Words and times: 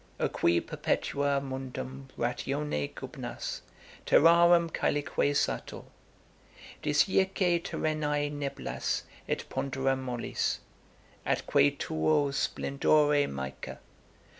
'O 0.19 0.27
qui 0.27 0.59
perpetuâ 0.59 1.39
mundum 1.43 2.07
ratione 2.17 2.91
gubernas, 2.95 3.61
Terrarum 4.07 4.67
cælique 4.71 5.35
sator! 5.35 5.83
Disjice 6.81 7.61
terrenæ 7.61 8.31
nebulas 8.31 9.03
et 9.29 9.45
pondera 9.47 9.95
molis, 9.95 10.57
Atque 11.23 11.77
tuo 11.77 12.31
splendore 12.31 13.27
mica! 13.29 13.77